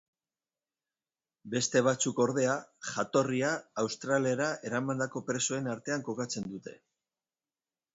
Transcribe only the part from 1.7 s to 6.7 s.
batzuk ordea, jatorria Australiara eramandako presoen artean kokatzen